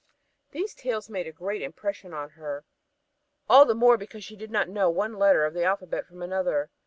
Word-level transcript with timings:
These 0.49 0.73
tales 0.73 1.11
made 1.11 1.27
a 1.27 1.31
great 1.31 1.61
impression 1.61 2.11
upon 2.11 2.31
her 2.31 2.65
all 3.47 3.65
the 3.65 3.75
more 3.75 3.97
because 3.99 4.23
she 4.23 4.35
did 4.35 4.49
not 4.49 4.67
know 4.67 4.89
one 4.89 5.13
letter 5.13 5.45
of 5.45 5.53
the 5.53 5.63
alphabet 5.65 6.07
from 6.07 6.23
another. 6.23 6.71